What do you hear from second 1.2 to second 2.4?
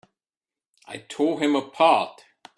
him apart!